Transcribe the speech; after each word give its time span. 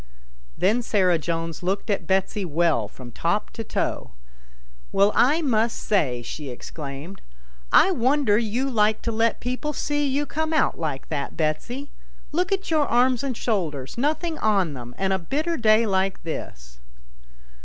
Then 0.57 0.81
Sarah 0.81 1.19
Jones 1.19 1.61
looked 1.61 1.91
at 1.91 2.07
Betsy 2.07 2.43
well 2.43 2.87
from 2.87 3.11
top 3.11 3.51
to 3.51 3.63
toe." 3.63 4.13
Well, 4.91 5.11
I 5.13 5.43
must 5.43 5.77
say," 5.77 6.23
she 6.23 6.49
exclaimed," 6.49 7.21
I 7.71 7.91
wonder 7.91 8.35
you 8.39 8.67
like 8.67 9.03
to 9.03 9.11
let 9.11 9.39
people 9.39 9.73
see 9.73 10.07
you 10.07 10.25
come 10.25 10.53
out 10.53 10.79
like 10.79 11.09
that, 11.09 11.37
Betsy. 11.37 11.91
Look 12.31 12.51
at 12.51 12.71
your 12.71 12.87
arms 12.87 13.23
and 13.23 13.37
shoulders, 13.37 13.95
nothing 13.95 14.39
on 14.39 14.73
them, 14.73 14.95
and 14.97 15.13
a 15.13 15.19
bitter 15.19 15.55
day 15.55 15.85
like 15.85 16.23
this." 16.23 16.79